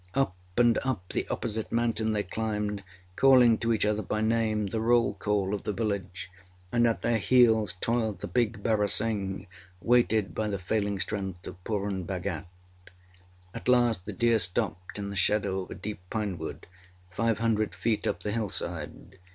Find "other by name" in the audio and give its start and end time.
3.85-4.65